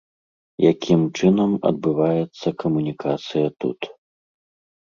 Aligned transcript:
Якім 0.71 1.01
чынам 1.19 1.51
адбываецца 1.71 2.55
камунікацыя 2.65 3.47
тут. 3.63 3.79